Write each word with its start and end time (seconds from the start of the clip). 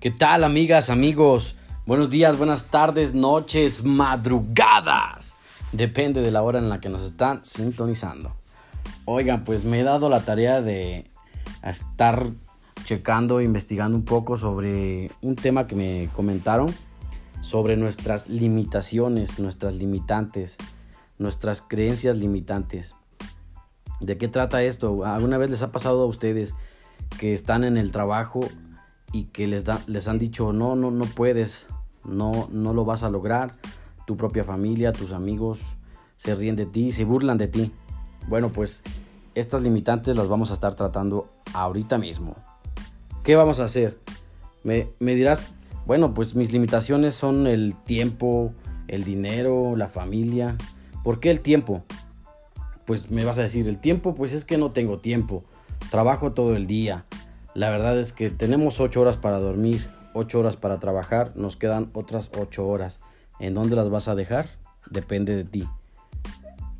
¿Qué 0.00 0.12
tal 0.12 0.44
amigas, 0.44 0.90
amigos? 0.90 1.56
Buenos 1.84 2.08
días, 2.08 2.38
buenas 2.38 2.66
tardes, 2.66 3.14
noches, 3.14 3.84
madrugadas. 3.84 5.34
Depende 5.72 6.22
de 6.22 6.30
la 6.30 6.40
hora 6.42 6.60
en 6.60 6.68
la 6.68 6.80
que 6.80 6.88
nos 6.88 7.02
están 7.02 7.44
sintonizando. 7.44 8.36
Oigan, 9.06 9.42
pues 9.42 9.64
me 9.64 9.80
he 9.80 9.82
dado 9.82 10.08
la 10.08 10.20
tarea 10.20 10.62
de 10.62 11.10
estar 11.64 12.30
checando, 12.84 13.40
investigando 13.40 13.98
un 13.98 14.04
poco 14.04 14.36
sobre 14.36 15.10
un 15.20 15.34
tema 15.34 15.66
que 15.66 15.74
me 15.74 16.08
comentaron 16.14 16.72
sobre 17.40 17.76
nuestras 17.76 18.28
limitaciones, 18.28 19.40
nuestras 19.40 19.74
limitantes, 19.74 20.58
nuestras 21.18 21.60
creencias 21.60 22.14
limitantes. 22.14 22.94
¿De 24.00 24.16
qué 24.16 24.28
trata 24.28 24.62
esto? 24.62 25.04
¿Alguna 25.04 25.38
vez 25.38 25.50
les 25.50 25.62
ha 25.62 25.72
pasado 25.72 26.04
a 26.04 26.06
ustedes 26.06 26.54
que 27.18 27.34
están 27.34 27.64
en 27.64 27.76
el 27.76 27.90
trabajo 27.90 28.48
y 29.12 29.24
que 29.24 29.46
les, 29.46 29.64
da, 29.64 29.82
les 29.86 30.08
han 30.08 30.18
dicho 30.18 30.52
no, 30.52 30.76
no, 30.76 30.90
no 30.90 31.04
puedes, 31.04 31.66
no, 32.04 32.48
no 32.52 32.72
lo 32.74 32.84
vas 32.84 33.02
a 33.02 33.10
lograr, 33.10 33.56
tu 34.06 34.16
propia 34.16 34.44
familia, 34.44 34.92
tus 34.92 35.12
amigos 35.12 35.60
se 36.16 36.34
ríen 36.34 36.56
de 36.56 36.66
ti, 36.66 36.92
se 36.92 37.04
burlan 37.04 37.38
de 37.38 37.48
ti. 37.48 37.72
Bueno, 38.28 38.50
pues 38.50 38.82
estas 39.34 39.62
limitantes 39.62 40.16
las 40.16 40.28
vamos 40.28 40.50
a 40.50 40.54
estar 40.54 40.74
tratando 40.74 41.28
ahorita 41.54 41.96
mismo. 41.96 42.36
¿Qué 43.22 43.36
vamos 43.36 43.60
a 43.60 43.64
hacer? 43.64 43.98
Me, 44.64 44.88
me 44.98 45.14
dirás, 45.14 45.48
bueno, 45.86 46.12
pues 46.12 46.34
mis 46.34 46.52
limitaciones 46.52 47.14
son 47.14 47.46
el 47.46 47.74
tiempo, 47.74 48.52
el 48.88 49.04
dinero, 49.04 49.76
la 49.76 49.86
familia. 49.86 50.56
¿Por 51.04 51.20
qué 51.20 51.30
el 51.30 51.40
tiempo? 51.40 51.84
Pues 52.84 53.10
me 53.10 53.24
vas 53.24 53.38
a 53.38 53.42
decir, 53.42 53.68
el 53.68 53.78
tiempo, 53.78 54.14
pues 54.14 54.32
es 54.32 54.44
que 54.44 54.58
no 54.58 54.72
tengo 54.72 54.98
tiempo. 54.98 55.44
Trabajo 55.90 56.32
todo 56.32 56.56
el 56.56 56.66
día. 56.66 57.06
La 57.58 57.70
verdad 57.70 57.98
es 57.98 58.12
que 58.12 58.30
tenemos 58.30 58.78
8 58.78 59.00
horas 59.00 59.16
para 59.16 59.40
dormir, 59.40 59.84
8 60.14 60.38
horas 60.38 60.54
para 60.54 60.78
trabajar, 60.78 61.32
nos 61.34 61.56
quedan 61.56 61.90
otras 61.92 62.30
8 62.38 62.64
horas. 62.64 63.00
¿En 63.40 63.54
dónde 63.54 63.74
las 63.74 63.90
vas 63.90 64.06
a 64.06 64.14
dejar? 64.14 64.50
Depende 64.88 65.34
de 65.34 65.42
ti. 65.42 65.68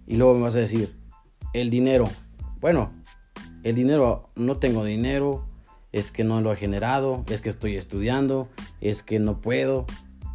Y 0.07 0.15
luego 0.19 0.35
me 0.35 0.43
vas 0.43 0.55
a 0.55 0.61
decir, 0.61 0.95
el 1.53 1.71
dinero. 1.71 2.05
Bueno, 2.61 2.93
el 3.65 3.75
dinero, 3.75 4.31
no 4.37 4.59
tengo 4.59 4.85
dinero, 4.85 5.45
es 5.91 6.13
que 6.13 6.23
no 6.23 6.41
lo 6.43 6.53
he 6.53 6.57
generado, 6.57 7.25
es 7.29 7.41
que 7.41 7.49
estoy 7.49 7.75
estudiando, 7.75 8.49
es 8.81 9.03
que 9.03 9.19
no 9.19 9.41
puedo. 9.41 9.85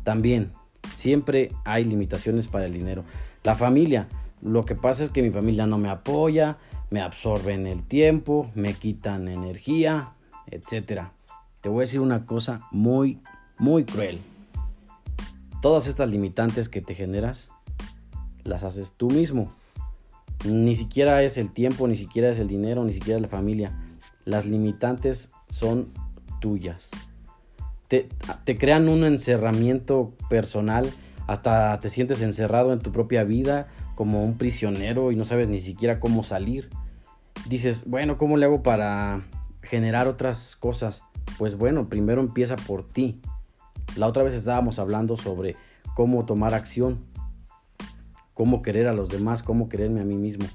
También, 0.04 0.52
siempre 0.94 1.54
hay 1.64 1.86
limitaciones 1.86 2.50
para 2.50 2.66
el 2.66 2.74
dinero. 2.74 3.06
La 3.44 3.56
familia, 3.56 4.10
lo 4.42 4.66
que 4.66 4.76
pasa 4.76 5.06
es 5.06 5.10
que 5.10 5.22
mi 5.22 5.32
familia 5.32 5.68
no 5.68 5.78
me 5.78 5.88
apoya, 5.88 6.58
me 6.90 7.00
absorben 7.00 7.66
el 7.66 7.82
tiempo, 7.84 8.52
me 8.56 8.74
quitan 8.74 9.30
energía, 9.30 10.16
etcétera. 10.48 11.14
Te 11.62 11.70
voy 11.70 11.80
a 11.80 11.82
decir 11.82 12.00
una 12.00 12.26
cosa 12.26 12.68
muy, 12.72 13.20
muy 13.58 13.86
cruel. 13.86 14.22
Todas 15.62 15.88
estas 15.88 16.10
limitantes 16.10 16.68
que 16.68 16.82
te 16.82 16.94
generas, 16.94 17.50
las 18.44 18.64
haces 18.64 18.94
tú 18.94 19.10
mismo. 19.10 19.54
Ni 20.44 20.76
siquiera 20.76 21.24
es 21.24 21.38
el 21.38 21.52
tiempo, 21.52 21.88
ni 21.88 21.96
siquiera 21.96 22.30
es 22.30 22.40
el 22.40 22.50
dinero, 22.50 22.84
ni 22.84 22.92
siquiera 22.92 23.18
es 23.18 23.22
la 23.22 23.30
familia. 23.30 23.72
Las 24.26 24.46
limitantes 24.46 25.30
son 25.48 25.94
tuyas. 26.42 26.90
Te, 27.88 28.10
te, 28.44 28.58
crean 28.58 28.90
un 28.90 29.06
encerramiento 29.06 30.14
personal, 30.30 30.92
hasta 31.28 31.80
te 31.80 31.90
sientes 31.90 32.22
encerrado 32.22 32.74
en 32.74 32.80
tu 32.80 32.92
propia 32.92 33.24
vida 33.24 33.68
como 33.96 34.24
un 34.24 34.38
prisionero 34.38 35.12
y 35.12 35.16
no 35.16 35.24
sabes 35.24 35.48
ni 35.48 35.62
siquiera 35.62 36.00
cómo 36.00 36.24
salir. 36.24 36.70
Dices, 37.48 37.84
bueno, 37.86 38.18
¿cómo 38.18 38.36
le 38.36 38.46
hago 38.46 38.64
para 38.64 39.24
generar 39.64 40.08
otras 40.08 40.56
cosas? 40.56 41.04
Pues 41.38 41.58
bueno, 41.58 41.90
primero 41.90 42.22
empieza 42.22 42.56
por 42.56 42.88
ti. 42.88 43.20
La 43.96 44.08
otra 44.08 44.24
vez 44.24 44.34
estábamos 44.34 44.80
hablando 44.80 45.18
sobre 45.18 45.56
cómo 45.96 46.26
tomar 46.26 46.54
acción, 46.54 47.00
cómo 48.34 48.62
querer 48.62 48.88
a 48.88 48.94
los 48.94 49.10
demás, 49.10 49.44
cómo 49.44 49.70
quererme 49.70 50.02
a 50.02 50.06
mí 50.06 50.16
mismo. 50.16 50.46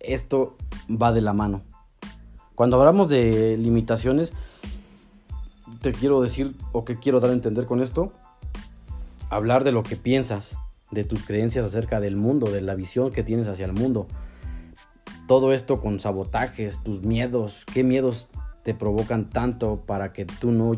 Esto 0.00 0.56
va 0.90 1.12
de 1.12 1.20
la 1.20 1.32
mano. 1.32 1.62
Cuando 2.54 2.78
hablamos 2.78 3.08
de 3.08 3.56
limitaciones, 3.56 4.32
te 5.80 5.92
quiero 5.92 6.22
decir 6.22 6.54
o 6.72 6.84
que 6.84 6.98
quiero 6.98 7.20
dar 7.20 7.30
a 7.30 7.34
entender 7.34 7.66
con 7.66 7.82
esto, 7.82 8.12
hablar 9.28 9.64
de 9.64 9.72
lo 9.72 9.82
que 9.82 9.96
piensas, 9.96 10.56
de 10.90 11.04
tus 11.04 11.24
creencias 11.24 11.66
acerca 11.66 12.00
del 12.00 12.16
mundo, 12.16 12.50
de 12.50 12.60
la 12.60 12.74
visión 12.74 13.10
que 13.10 13.22
tienes 13.22 13.48
hacia 13.48 13.66
el 13.66 13.72
mundo. 13.72 14.06
Todo 15.26 15.52
esto 15.52 15.80
con 15.80 16.00
sabotajes, 16.00 16.82
tus 16.82 17.02
miedos, 17.02 17.64
qué 17.72 17.82
miedos 17.82 18.28
te 18.64 18.74
provocan 18.74 19.30
tanto 19.30 19.84
para 19.86 20.12
que 20.12 20.24
tú 20.24 20.50
no 20.50 20.74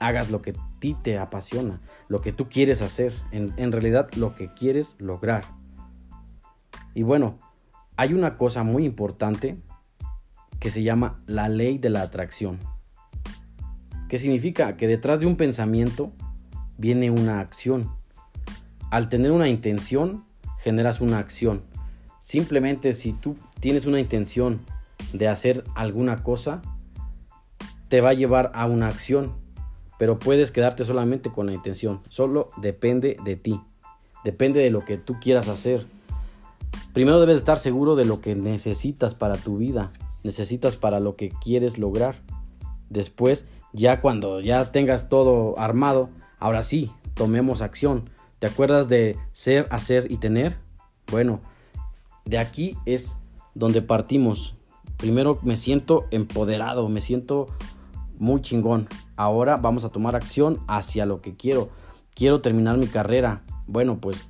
hagas 0.00 0.30
lo 0.30 0.40
que 0.40 0.50
a 0.50 0.78
ti 0.78 0.96
te 1.02 1.18
apasiona, 1.18 1.80
lo 2.08 2.20
que 2.20 2.32
tú 2.32 2.48
quieres 2.48 2.80
hacer, 2.80 3.12
en, 3.32 3.52
en 3.56 3.72
realidad 3.72 4.08
lo 4.16 4.34
que 4.34 4.52
quieres 4.54 4.96
lograr. 4.98 5.44
Y 6.94 7.02
bueno, 7.02 7.38
hay 7.96 8.14
una 8.14 8.36
cosa 8.36 8.62
muy 8.62 8.84
importante 8.84 9.58
que 10.60 10.70
se 10.70 10.82
llama 10.82 11.16
la 11.26 11.48
ley 11.48 11.78
de 11.78 11.90
la 11.90 12.02
atracción. 12.02 12.58
¿Qué 14.08 14.18
significa? 14.18 14.76
Que 14.76 14.86
detrás 14.86 15.20
de 15.20 15.26
un 15.26 15.36
pensamiento 15.36 16.12
viene 16.78 17.10
una 17.10 17.40
acción. 17.40 17.90
Al 18.90 19.08
tener 19.08 19.32
una 19.32 19.48
intención, 19.48 20.24
generas 20.58 21.00
una 21.00 21.18
acción. 21.18 21.62
Simplemente 22.20 22.92
si 22.92 23.12
tú 23.12 23.36
tienes 23.60 23.86
una 23.86 24.00
intención 24.00 24.60
de 25.12 25.28
hacer 25.28 25.64
alguna 25.74 26.22
cosa, 26.22 26.62
te 27.88 28.00
va 28.00 28.10
a 28.10 28.14
llevar 28.14 28.50
a 28.54 28.66
una 28.66 28.88
acción, 28.88 29.32
pero 29.98 30.18
puedes 30.18 30.50
quedarte 30.50 30.84
solamente 30.84 31.30
con 31.30 31.46
la 31.46 31.52
intención. 31.52 32.00
Solo 32.08 32.50
depende 32.56 33.16
de 33.24 33.36
ti. 33.36 33.60
Depende 34.24 34.60
de 34.60 34.70
lo 34.70 34.84
que 34.84 34.96
tú 34.96 35.16
quieras 35.20 35.48
hacer. 35.48 35.86
Primero 36.92 37.20
debes 37.20 37.36
estar 37.36 37.58
seguro 37.58 37.94
de 37.94 38.04
lo 38.04 38.20
que 38.20 38.34
necesitas 38.34 39.14
para 39.14 39.36
tu 39.36 39.58
vida, 39.58 39.92
necesitas 40.22 40.76
para 40.76 40.98
lo 40.98 41.14
que 41.14 41.28
quieres 41.28 41.78
lograr. 41.78 42.16
Después, 42.90 43.46
ya 43.72 44.00
cuando 44.00 44.40
ya 44.40 44.72
tengas 44.72 45.08
todo 45.08 45.58
armado, 45.58 46.08
ahora 46.38 46.62
sí, 46.62 46.90
tomemos 47.14 47.60
acción. 47.60 48.10
¿Te 48.38 48.46
acuerdas 48.46 48.88
de 48.88 49.16
ser, 49.32 49.66
hacer 49.70 50.10
y 50.10 50.16
tener? 50.16 50.56
Bueno, 51.10 51.40
de 52.24 52.38
aquí 52.38 52.76
es 52.84 53.18
donde 53.54 53.82
partimos. 53.82 54.54
Primero 54.96 55.38
me 55.42 55.56
siento 55.56 56.06
empoderado, 56.10 56.88
me 56.88 57.00
siento 57.00 57.48
muy 58.18 58.40
chingón. 58.40 58.88
Ahora 59.16 59.56
vamos 59.56 59.84
a 59.84 59.88
tomar 59.88 60.16
acción 60.16 60.60
hacia 60.68 61.06
lo 61.06 61.20
que 61.20 61.36
quiero. 61.36 61.70
Quiero 62.14 62.40
terminar 62.40 62.78
mi 62.78 62.86
carrera. 62.86 63.42
Bueno, 63.66 63.98
pues 63.98 64.28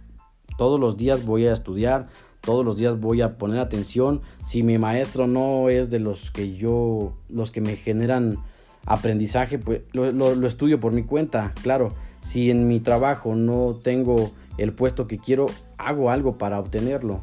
todos 0.57 0.81
los 0.81 0.97
días 0.97 1.25
voy 1.25 1.47
a 1.47 1.53
estudiar, 1.53 2.09
todos 2.41 2.65
los 2.65 2.77
días 2.77 2.99
voy 3.01 3.23
a 3.23 3.39
poner 3.39 3.61
atención. 3.61 4.23
Si 4.47 4.63
mi 4.63 4.79
maestro 4.79 5.27
no 5.27 5.69
es 5.69 5.91
de 5.91 5.99
los 5.99 6.31
que 6.31 6.57
yo, 6.57 7.15
los 7.29 7.51
que 7.51 7.61
me 7.61 7.77
generan 7.77 8.39
aprendizaje, 8.87 9.59
pues 9.59 9.83
lo, 9.93 10.13
lo 10.13 10.47
estudio 10.47 10.81
por 10.81 10.93
mi 10.93 11.03
cuenta, 11.03 11.53
claro. 11.63 11.93
Si 12.23 12.51
en 12.51 12.67
mi 12.67 12.81
trabajo 12.81 13.35
no 13.35 13.77
tengo 13.83 14.33
el 14.59 14.73
puesto 14.73 15.07
que 15.07 15.19
quiero, 15.19 15.47
hago 15.79 16.11
algo 16.11 16.39
para 16.39 16.59
obtenerlo. 16.59 17.23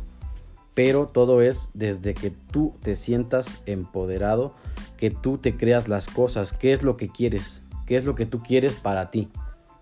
Pero 0.73 1.07
todo 1.07 1.41
es 1.41 1.69
desde 1.73 2.13
que 2.13 2.31
tú 2.31 2.75
te 2.81 2.95
sientas 2.95 3.61
empoderado 3.65 4.55
que 5.03 5.11
tú 5.11 5.37
te 5.37 5.57
creas 5.57 5.89
las 5.89 6.07
cosas, 6.07 6.53
qué 6.53 6.71
es 6.71 6.81
lo 6.81 6.95
que 6.95 7.09
quieres, 7.09 7.61
qué 7.85 7.97
es 7.97 8.05
lo 8.05 8.15
que 8.15 8.25
tú 8.25 8.41
quieres 8.41 8.75
para 8.75 9.11
ti, 9.11 9.27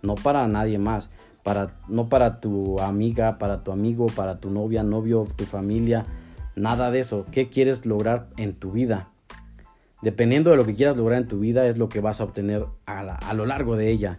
no 0.02 0.16
para 0.16 0.48
nadie 0.48 0.80
más, 0.80 1.12
para, 1.44 1.78
no 1.88 2.10
para 2.10 2.40
tu 2.40 2.80
amiga, 2.80 3.38
para 3.38 3.64
tu 3.64 3.72
amigo, 3.72 4.08
para 4.08 4.40
tu 4.40 4.50
novia, 4.50 4.82
novio, 4.82 5.28
tu 5.36 5.46
familia, 5.46 6.08
nada 6.56 6.90
de 6.90 7.02
eso, 7.02 7.28
qué 7.32 7.50
quieres 7.50 7.86
lograr 7.86 8.30
en 8.38 8.56
tu 8.56 8.72
vida. 8.72 9.10
Dependiendo 10.02 10.50
de 10.50 10.58
lo 10.58 10.66
que 10.66 10.74
quieras 10.74 10.98
lograr 10.98 11.22
en 11.22 11.28
tu 11.28 11.38
vida 11.40 11.68
es 11.68 11.78
lo 11.78 11.88
que 11.88 12.02
vas 12.02 12.20
a 12.20 12.24
obtener 12.24 12.66
a, 12.88 13.02
a 13.02 13.34
lo 13.36 13.46
largo 13.46 13.76
de 13.76 13.92
ella. 13.92 14.18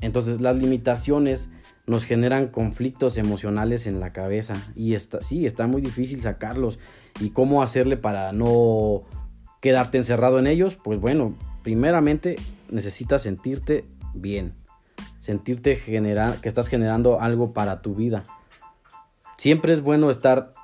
Entonces 0.00 0.40
las 0.40 0.56
limitaciones 0.56 1.48
nos 1.86 2.04
generan 2.04 2.48
conflictos 2.48 3.16
emocionales 3.16 3.86
en 3.86 4.00
la 4.00 4.12
cabeza. 4.12 4.54
Y 4.76 4.94
está, 4.94 5.20
sí, 5.20 5.46
está 5.46 5.66
muy 5.66 5.82
difícil 5.82 6.22
sacarlos. 6.22 6.78
Y 7.20 7.30
cómo 7.30 7.62
hacerle 7.62 7.96
para 7.96 8.32
no 8.32 9.02
quedarte 9.60 9.98
encerrado 9.98 10.38
en 10.38 10.46
ellos, 10.46 10.76
pues 10.82 11.00
bueno, 11.00 11.34
primeramente 11.62 12.36
necesitas 12.70 13.22
sentirte 13.22 13.84
bien, 14.14 14.54
sentirte 15.18 15.80
que 15.80 16.48
estás 16.48 16.68
generando 16.68 17.20
algo 17.20 17.52
para 17.52 17.80
tu 17.80 17.94
vida. 17.94 18.24
Siempre 19.36 19.72
es 19.72 19.80
bueno 19.80 20.10
estar 20.10 20.54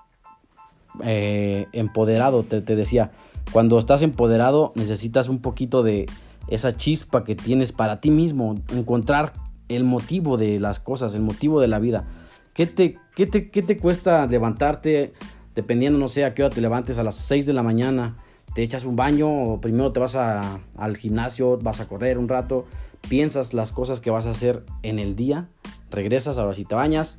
eh, 1.05 1.67
empoderado, 1.73 2.43
te, 2.43 2.61
te 2.61 2.75
decía, 2.75 3.13
cuando 3.53 3.79
estás 3.79 4.03
empoderado 4.03 4.73
necesitas 4.75 5.29
un 5.29 5.41
poquito 5.41 5.83
de 5.83 6.07
esa 6.49 6.77
chispa 6.77 7.25
que 7.25 7.37
tienes 7.37 7.73
para 7.73 8.01
ti 8.01 8.11
mismo, 8.11 8.57
encontrar 8.75 9.33
el 9.69 9.85
motivo 9.85 10.37
de 10.37 10.61
las 10.61 10.81
cosas, 10.81 11.15
el 11.15 11.23
motivo 11.23 11.61
de 11.61 11.69
la 11.69 11.79
vida. 11.79 12.07
¿Qué 12.55 12.67
te, 12.67 12.99
qué 13.15 13.27
te, 13.27 13.51
qué 13.51 13.63
te 13.63 13.77
cuesta 13.77 14.27
levantarte, 14.27 15.13
dependiendo, 15.55 15.99
no 15.99 16.09
sé, 16.09 16.25
a 16.25 16.35
qué 16.35 16.45
hora 16.45 16.55
te 16.55 16.61
levantes, 16.61 16.99
a 16.99 17.05
las 17.05 17.17
6 17.17 17.47
de 17.47 17.53
la 17.53 17.63
mañana, 17.63 18.17
te 18.55 18.63
echas 18.63 18.85
un 18.85 18.97
baño 18.97 19.29
o 19.31 19.61
primero 19.61 19.93
te 19.93 20.01
vas 20.01 20.17
a, 20.17 20.61
al 20.77 20.97
gimnasio, 20.97 21.59
vas 21.59 21.81
a 21.81 21.87
correr 21.87 22.19
un 22.19 22.29
rato, 22.29 22.67
piensas 23.09 23.55
las 23.55 23.73
cosas 23.73 24.01
que 24.01 24.11
vas 24.11 24.27
a 24.27 24.31
hacer 24.31 24.65
en 24.83 24.99
el 24.99 25.15
día, 25.15 25.49
regresas, 25.91 26.39
ahora 26.39 26.55
sí 26.55 26.65
te 26.65 26.75
bañas 26.75 27.19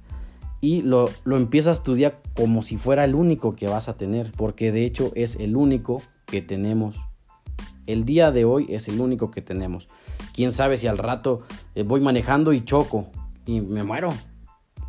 y 0.62 0.82
lo, 0.82 1.10
lo 1.24 1.38
empiezas 1.38 1.84
tu 1.84 1.94
día 1.94 2.20
como 2.36 2.62
si 2.62 2.78
fuera 2.78 3.06
el 3.06 3.16
único 3.16 3.54
que 3.54 3.68
vas 3.68 3.88
a 3.88 3.96
tener, 3.96 4.32
porque 4.36 4.72
de 4.72 4.86
hecho 4.86 5.12
es 5.16 5.36
el 5.38 5.56
único 5.56 6.02
que 6.26 6.42
tenemos. 6.42 6.98
El 7.88 8.06
día 8.06 8.32
de 8.32 8.46
hoy 8.46 8.68
es 8.70 8.88
el 8.88 9.00
único 9.00 9.32
que 9.32 9.42
tenemos. 9.42 9.88
Quién 10.40 10.54
sabe 10.54 10.78
si 10.78 10.88
al 10.88 10.98
rato 10.98 11.42
eh, 11.76 11.84
voy 11.84 12.00
manejando 12.00 12.54
y 12.54 12.64
choco 12.64 13.08
y 13.46 13.60
me 13.60 13.84
muero. 13.84 14.14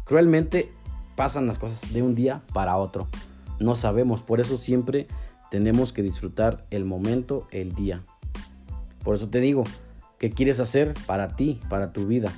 Cruelmente 0.04 0.70
pasan 1.16 1.48
las 1.48 1.58
cosas 1.58 1.92
de 1.92 2.04
un 2.04 2.14
día 2.14 2.42
para 2.52 2.76
otro. 2.76 3.08
No 3.58 3.74
sabemos, 3.74 4.22
por 4.22 4.38
eso 4.38 4.56
siempre 4.56 5.08
tenemos 5.50 5.92
que 5.92 6.04
disfrutar 6.04 6.64
el 6.70 6.84
momento, 6.84 7.48
el 7.50 7.74
día. 7.74 8.04
Por 9.02 9.16
eso 9.16 9.28
te 9.28 9.40
digo, 9.40 9.64
¿qué 10.20 10.30
quieres 10.30 10.60
hacer 10.60 10.94
para 11.04 11.34
ti, 11.34 11.58
para 11.68 11.92
tu 11.92 12.06
vida? 12.06 12.32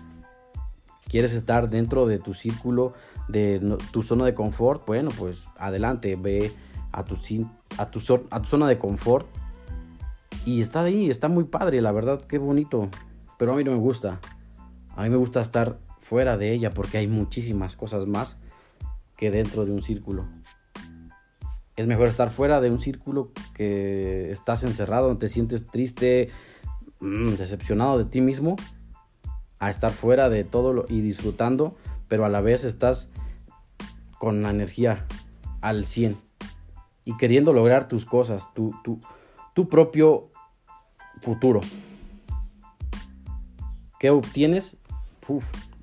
¿Quieres 1.06 1.34
estar 1.34 1.68
dentro 1.68 2.06
de 2.06 2.18
tu 2.18 2.32
círculo, 2.32 2.94
de 3.28 3.76
tu 3.90 4.00
zona 4.00 4.24
de 4.24 4.34
confort? 4.34 4.86
Bueno, 4.86 5.10
pues 5.18 5.44
adelante, 5.58 6.16
ve 6.16 6.50
a 6.92 7.04
tu, 7.04 7.16
zona 8.00 8.68
de 8.68 8.78
confort 8.78 9.26
y 10.44 10.60
está 10.60 10.82
ahí, 10.82 11.10
está 11.10 11.28
muy 11.28 11.44
padre, 11.44 11.80
la 11.80 11.92
verdad, 11.92 12.20
qué 12.22 12.38
bonito. 12.38 12.88
Pero 13.38 13.52
a 13.52 13.56
mí 13.56 13.64
no 13.64 13.72
me 13.72 13.78
gusta. 13.78 14.20
A 14.96 15.02
mí 15.04 15.10
me 15.10 15.16
gusta 15.16 15.40
estar 15.40 15.78
fuera 15.98 16.36
de 16.36 16.52
ella 16.52 16.70
porque 16.70 16.98
hay 16.98 17.06
muchísimas 17.06 17.76
cosas 17.76 18.06
más 18.06 18.36
que 19.16 19.30
dentro 19.30 19.64
de 19.64 19.72
un 19.72 19.82
círculo. 19.82 20.26
Es 21.76 21.86
mejor 21.86 22.08
estar 22.08 22.30
fuera 22.30 22.60
de 22.60 22.70
un 22.70 22.80
círculo 22.80 23.30
que 23.54 24.30
estás 24.30 24.64
encerrado, 24.64 25.16
te 25.16 25.28
sientes 25.28 25.64
triste, 25.66 26.28
mm, 27.00 27.34
decepcionado 27.34 27.98
de 27.98 28.04
ti 28.04 28.20
mismo, 28.20 28.56
a 29.58 29.70
estar 29.70 29.92
fuera 29.92 30.28
de 30.28 30.44
todo 30.44 30.84
y 30.88 31.00
disfrutando, 31.00 31.76
pero 32.08 32.24
a 32.24 32.28
la 32.28 32.40
vez 32.40 32.64
estás 32.64 33.08
con 34.18 34.42
la 34.42 34.50
energía 34.50 35.06
al 35.60 35.86
100 35.86 36.16
y 37.04 37.16
queriendo 37.16 37.52
lograr 37.52 37.88
tus 37.88 38.04
cosas, 38.04 38.52
tu, 38.54 38.74
tu, 38.84 38.98
tu 39.54 39.68
propio 39.68 40.31
futuro. 41.22 41.60
¿Qué 43.98 44.10
obtienes? 44.10 44.76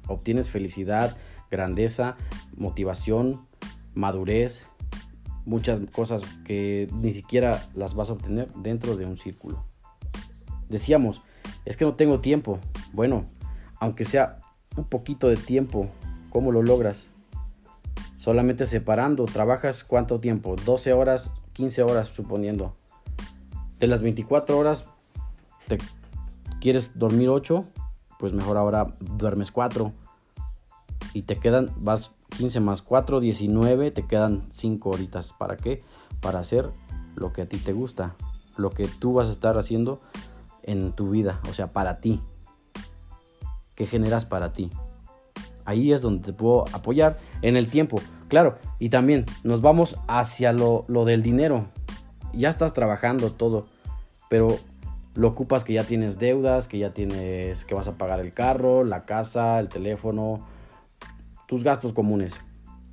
obtienes 0.07 0.49
felicidad, 0.49 1.15
grandeza, 1.49 2.17
motivación, 2.55 3.45
madurez, 3.93 4.61
muchas 5.45 5.79
cosas 5.91 6.21
que 6.43 6.87
ni 6.93 7.11
siquiera 7.11 7.67
las 7.73 7.95
vas 7.95 8.09
a 8.09 8.13
obtener 8.13 8.51
dentro 8.53 8.95
de 8.97 9.05
un 9.05 9.17
círculo. 9.17 9.63
Decíamos, 10.67 11.21
es 11.65 11.77
que 11.77 11.85
no 11.85 11.95
tengo 11.95 12.19
tiempo. 12.19 12.59
Bueno, 12.93 13.25
aunque 13.79 14.05
sea 14.05 14.41
un 14.75 14.83
poquito 14.83 15.27
de 15.27 15.37
tiempo, 15.37 15.89
¿cómo 16.29 16.51
lo 16.51 16.61
logras? 16.61 17.09
Solamente 18.15 18.65
separando, 18.65 19.25
trabajas 19.25 19.83
cuánto 19.83 20.19
tiempo? 20.19 20.55
12 20.65 20.93
horas, 20.93 21.31
15 21.53 21.83
horas 21.83 22.09
suponiendo. 22.09 22.75
De 23.79 23.87
las 23.87 24.01
24 24.01 24.57
horas, 24.57 24.87
te 25.69 25.77
quieres 26.59 26.91
dormir 26.95 27.29
8, 27.29 27.65
pues 28.17 28.33
mejor 28.33 28.57
ahora 28.57 28.87
duermes 28.99 29.51
4. 29.51 29.93
Y 31.13 31.21
te 31.21 31.37
quedan, 31.37 31.69
vas 31.77 32.11
15 32.37 32.59
más 32.59 32.81
4, 32.81 33.21
19, 33.21 33.91
te 33.91 34.05
quedan 34.05 34.47
5 34.51 34.89
horitas. 34.89 35.33
¿Para 35.33 35.55
qué? 35.55 35.83
Para 36.19 36.39
hacer 36.39 36.69
lo 37.15 37.31
que 37.31 37.43
a 37.43 37.45
ti 37.47 37.57
te 37.57 37.71
gusta, 37.71 38.15
lo 38.57 38.71
que 38.71 38.87
tú 38.87 39.13
vas 39.13 39.29
a 39.29 39.31
estar 39.31 39.57
haciendo 39.57 40.01
en 40.63 40.91
tu 40.91 41.09
vida, 41.09 41.39
o 41.49 41.53
sea, 41.53 41.71
para 41.71 41.97
ti. 41.97 42.21
¿Qué 43.75 43.85
generas 43.85 44.25
para 44.25 44.51
ti? 44.51 44.69
Ahí 45.63 45.93
es 45.93 46.01
donde 46.01 46.23
te 46.23 46.33
puedo 46.33 46.65
apoyar 46.73 47.17
en 47.41 47.55
el 47.55 47.69
tiempo. 47.69 48.01
Claro, 48.27 48.57
y 48.77 48.89
también 48.89 49.25
nos 49.43 49.61
vamos 49.61 49.95
hacia 50.07 50.51
lo, 50.51 50.85
lo 50.87 51.05
del 51.05 51.23
dinero. 51.23 51.67
Ya 52.33 52.49
estás 52.49 52.73
trabajando 52.73 53.31
todo, 53.31 53.67
pero 54.29 54.59
lo 55.19 55.27
ocupas 55.27 55.65
que 55.65 55.73
ya 55.73 55.83
tienes 55.83 56.17
deudas, 56.17 56.69
que 56.69 56.79
ya 56.79 56.93
tienes 56.93 57.65
que 57.65 57.75
vas 57.75 57.89
a 57.89 57.97
pagar 57.97 58.21
el 58.21 58.33
carro, 58.33 58.85
la 58.85 59.05
casa, 59.05 59.59
el 59.59 59.67
teléfono, 59.67 60.39
tus 61.45 61.65
gastos 61.65 61.91
comunes. 61.91 62.39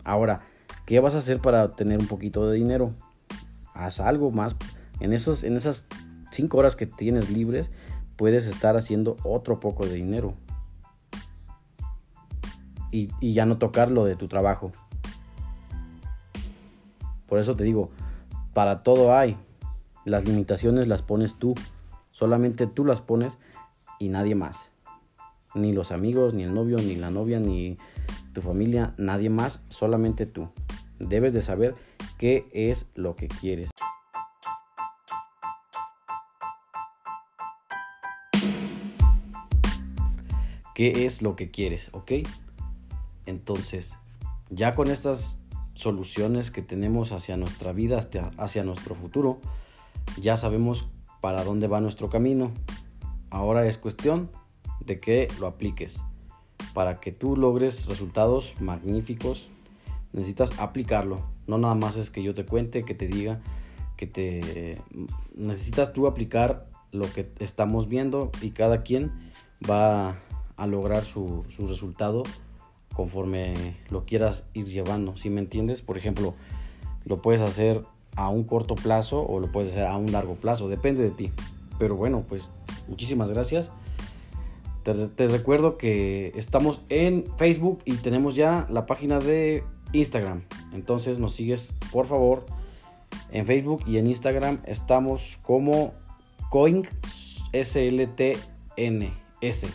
Ahora, 0.03 0.41
¿qué 0.87 0.99
vas 0.99 1.15
a 1.15 1.19
hacer 1.19 1.41
para 1.41 1.69
tener 1.69 2.01
un 2.01 2.09
poquito 2.09 2.49
de 2.49 2.57
dinero? 2.57 2.93
Haz 3.75 4.01
algo 4.01 4.33
más. 4.33 4.57
En, 4.99 5.13
en 5.13 5.57
esas 5.57 5.87
5 6.33 6.59
horas 6.59 6.75
que 6.75 6.87
tienes 6.87 7.31
libres, 7.31 7.71
puedes 8.17 8.49
estar 8.49 8.77
haciendo 8.77 9.17
otro 9.23 9.61
poco 9.61 9.87
de 9.87 9.95
dinero. 9.95 10.35
Y, 12.91 13.09
y 13.21 13.35
ya 13.35 13.47
no 13.47 13.59
tocar 13.59 13.93
lo 13.93 14.05
de 14.05 14.17
tu 14.17 14.27
trabajo. 14.27 14.73
Por 17.29 17.39
eso 17.39 17.55
te 17.55 17.63
digo, 17.63 17.91
para 18.53 18.83
todo 18.83 19.17
hay. 19.17 19.37
Las 20.05 20.25
limitaciones 20.25 20.89
las 20.89 21.03
pones 21.03 21.37
tú. 21.37 21.55
Solamente 22.17 22.67
tú 22.67 22.87
las 22.87 23.03
pones 23.03 23.37
y 23.99 24.09
nadie 24.09 24.35
más. 24.35 24.71
Ni 25.55 25.75
los 25.75 25.93
amigos, 25.93 26.33
ni 26.33 26.45
el 26.45 26.55
novio, 26.55 26.79
ni 26.79 26.95
la 26.97 27.11
novia, 27.11 27.41
ni 27.41 27.77
tu 28.33 28.41
familia, 28.41 28.95
nadie 28.97 29.29
más, 29.29 29.61
solamente 29.69 30.25
tú. 30.25 30.49
Debes 30.99 31.35
de 31.35 31.43
saber 31.43 31.75
qué 32.17 32.49
es 32.55 32.87
lo 32.95 33.17
que 33.17 33.29
quieres. 33.29 33.69
¿Qué 40.75 41.05
es 41.05 41.21
lo 41.21 41.37
que 41.37 41.51
quieres? 41.51 41.91
¿Ok? 41.93 42.13
Entonces, 43.27 43.95
ya 44.49 44.75
con 44.75 44.91
estas 44.91 45.37
soluciones 45.75 46.51
que 46.51 46.63
tenemos 46.63 47.13
hacia 47.13 47.37
nuestra 47.37 47.75
vida, 47.75 48.01
hacia 48.39 48.65
nuestro 48.65 48.95
futuro, 48.95 49.39
ya 50.19 50.39
sabemos 50.39 50.87
para 51.27 51.43
dónde 51.43 51.67
va 51.67 51.81
nuestro 51.81 52.09
camino. 52.09 52.53
Ahora 53.31 53.67
es 53.67 53.79
cuestión 53.79 54.31
de 54.79 55.01
que 55.01 55.27
lo 55.41 55.49
apliques. 55.49 56.01
Para 56.73 57.01
que 57.01 57.11
tú 57.11 57.37
logres 57.37 57.87
resultados 57.87 58.55
magníficos, 58.61 59.49
necesitas 60.13 60.57
aplicarlo. 60.61 61.27
No 61.49 61.59
nada 61.59 61.75
más 61.75 61.97
es 61.97 62.11
que 62.11 62.23
yo 62.23 62.33
te 62.33 62.47
cuente, 62.47 62.85
que 62.85 62.95
te 62.95 63.09
diga, 63.09 63.41
que 63.97 64.07
te... 64.07 64.81
Necesitas 65.35 65.93
tú 65.93 66.07
aplicar 66.07 66.71
lo 66.93 67.13
que 67.13 67.29
estamos 67.41 67.89
viendo 67.89 68.31
y 68.41 68.53
cada 68.53 68.85
quien 68.85 69.11
va 69.69 70.21
a 70.57 70.67
lograr 70.69 71.05
su, 71.05 71.45
su 71.49 71.67
resultado 71.67 72.23
conforme 72.95 73.79
lo 73.91 74.05
quieras 74.05 74.45
ir 74.55 74.67
llevando. 74.67 75.17
Si 75.17 75.29
me 75.29 75.41
entiendes, 75.41 75.83
por 75.83 75.99
ejemplo, 75.99 76.37
lo 77.05 77.21
puedes 77.21 77.41
hacer 77.41 77.85
a 78.15 78.29
un 78.29 78.45
corto 78.45 78.75
plazo 78.75 79.23
o 79.27 79.41
lo 79.41 79.51
puedes 79.51 79.73
hacer 79.73 79.87
a 79.87 79.97
un 79.97 80.13
largo 80.13 80.35
plazo, 80.35 80.69
depende 80.69 81.03
de 81.03 81.11
ti. 81.11 81.33
Pero 81.79 81.97
bueno, 81.97 82.25
pues 82.29 82.51
muchísimas 82.89 83.31
gracias. 83.31 83.71
Te, 85.17 85.27
recuerdo 85.27 85.79
que 85.79 86.33
estamos 86.37 86.81
en 86.91 87.25
Facebook 87.39 87.81
y 87.85 87.95
tenemos 87.97 88.37
ya 88.37 88.69
la 88.71 88.87
página 88.87 89.19
de 89.19 89.65
Instagram. 89.93 90.43
Entonces 90.73 91.19
nos 91.19 91.35
sigues, 91.35 91.73
por 91.91 92.07
favor, 92.07 92.47
en 93.33 93.47
Facebook 93.47 93.83
y 93.85 93.99
en 93.99 94.07
Instagram 94.07 94.61
estamos 94.65 95.41
como 95.43 95.93
Coing 96.51 96.85
SLTN 97.53 99.13
S. 99.41 99.69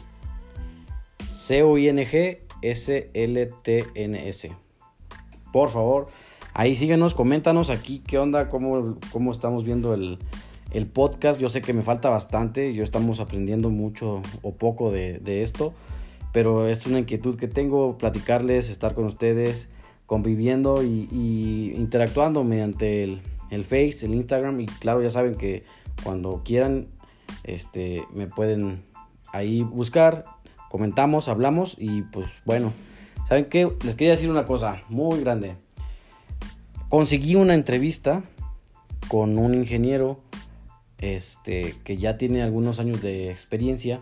C 1.33 1.63
O 1.63 1.77
I 1.77 1.89
N 1.89 2.05
G 2.05 2.43
S 2.61 3.09
L 3.13 3.49
T 3.63 3.85
N 3.95 4.29
S. 4.29 4.51
Por 5.51 5.71
favor, 5.71 6.07
Ahí 6.53 6.75
síguenos, 6.75 7.13
coméntanos 7.13 7.69
aquí 7.69 8.03
qué 8.05 8.17
onda, 8.17 8.49
cómo, 8.49 8.97
cómo 9.11 9.31
estamos 9.31 9.63
viendo 9.63 9.93
el, 9.93 10.17
podcast. 10.93 11.39
Yo 11.39 11.47
sé 11.47 11.61
que 11.61 11.73
me 11.73 11.81
falta 11.81 12.09
bastante, 12.09 12.73
yo 12.73 12.83
estamos 12.83 13.21
aprendiendo 13.21 13.69
mucho 13.69 14.21
o 14.41 14.53
poco 14.53 14.91
de, 14.91 15.41
esto, 15.43 15.73
pero 16.33 16.67
es 16.67 16.85
una 16.85 16.99
inquietud 16.99 17.37
que 17.37 17.47
tengo, 17.47 17.97
platicarles, 17.97 18.69
estar 18.69 18.95
con 18.95 19.05
ustedes, 19.05 19.69
conviviendo 20.05 20.83
y, 20.83 21.73
interactuando 21.75 22.43
mediante 22.43 23.03
el, 23.03 23.21
el, 23.49 23.63
Face, 23.63 24.05
el 24.05 24.13
Instagram 24.13 24.59
y 24.59 24.65
claro, 24.65 25.01
ya 25.01 25.09
saben 25.09 25.35
que 25.35 25.63
cuando 26.03 26.41
quieran 26.43 26.87
este, 27.43 28.03
me 28.13 28.27
pueden 28.27 28.83
ahí 29.31 29.63
buscar, 29.63 30.25
comentamos, 30.69 31.29
hablamos 31.29 31.77
y 31.79 32.01
pues 32.01 32.27
bueno, 32.43 32.73
¿saben 33.29 33.45
qué? 33.45 33.71
Les 33.85 33.95
quería 33.95 34.11
decir 34.11 34.29
una 34.29 34.45
cosa 34.45 34.81
muy 34.89 35.21
grande. 35.21 35.55
Conseguí 36.91 37.35
una 37.35 37.53
entrevista 37.53 38.21
con 39.07 39.37
un 39.37 39.55
ingeniero 39.55 40.19
este, 40.97 41.75
que 41.85 41.95
ya 41.95 42.17
tiene 42.17 42.43
algunos 42.43 42.81
años 42.81 43.01
de 43.01 43.31
experiencia. 43.31 44.01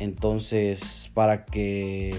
Entonces, 0.00 1.12
para 1.14 1.44
que 1.44 2.12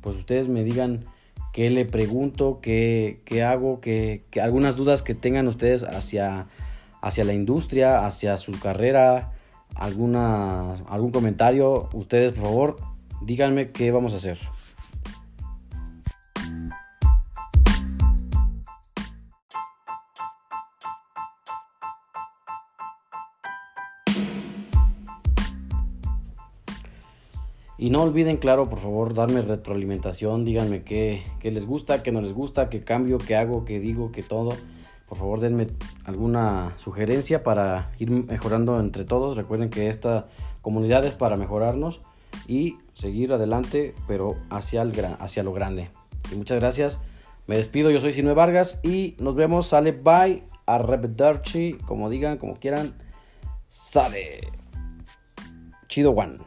pues 0.00 0.16
ustedes 0.16 0.48
me 0.48 0.64
digan 0.64 1.04
qué 1.52 1.70
le 1.70 1.84
pregunto, 1.84 2.58
qué, 2.60 3.20
qué 3.24 3.44
hago, 3.44 3.80
qué, 3.80 4.24
algunas 4.42 4.74
dudas 4.74 5.02
que 5.02 5.14
tengan 5.14 5.46
ustedes 5.46 5.84
hacia, 5.84 6.48
hacia 7.00 7.22
la 7.22 7.32
industria, 7.32 8.04
hacia 8.04 8.38
su 8.38 8.50
carrera, 8.58 9.32
alguna, 9.76 10.74
algún 10.88 11.12
comentario, 11.12 11.88
ustedes 11.92 12.32
por 12.32 12.46
favor 12.46 12.76
díganme 13.22 13.70
qué 13.70 13.92
vamos 13.92 14.12
a 14.12 14.16
hacer. 14.16 14.40
Y 27.78 27.90
no 27.90 28.02
olviden, 28.02 28.38
claro, 28.38 28.70
por 28.70 28.78
favor, 28.78 29.12
darme 29.12 29.42
retroalimentación, 29.42 30.44
díganme 30.44 30.82
qué, 30.82 31.22
qué, 31.40 31.50
les 31.50 31.66
gusta, 31.66 32.02
qué 32.02 32.10
no 32.10 32.22
les 32.22 32.32
gusta, 32.32 32.70
qué 32.70 32.82
cambio, 32.82 33.18
qué 33.18 33.36
hago, 33.36 33.64
qué 33.64 33.80
digo, 33.80 34.12
qué 34.12 34.22
todo. 34.22 34.50
Por 35.06 35.18
favor, 35.18 35.40
denme 35.40 35.68
alguna 36.04 36.72
sugerencia 36.76 37.42
para 37.42 37.92
ir 37.98 38.10
mejorando 38.10 38.80
entre 38.80 39.04
todos. 39.04 39.36
Recuerden 39.36 39.68
que 39.68 39.88
esta 39.88 40.28
comunidad 40.62 41.04
es 41.04 41.12
para 41.12 41.36
mejorarnos 41.36 42.00
y 42.48 42.78
seguir 42.94 43.32
adelante, 43.32 43.94
pero 44.08 44.36
hacia, 44.50 44.82
el 44.82 44.92
hacia 45.18 45.42
lo 45.42 45.52
grande. 45.52 45.90
Y 46.32 46.36
muchas 46.36 46.58
gracias. 46.58 47.00
Me 47.46 47.56
despido, 47.56 47.90
yo 47.90 48.00
soy 48.00 48.12
Sinue 48.12 48.34
Vargas 48.34 48.80
y 48.82 49.16
nos 49.18 49.34
vemos. 49.36 49.68
Sale 49.68 49.92
bye. 49.92 50.44
Arrivederci, 50.66 51.74
como 51.86 52.10
digan, 52.10 52.38
como 52.38 52.56
quieran. 52.56 52.94
Sale. 53.68 54.50
Chido 55.86 56.10
One. 56.10 56.38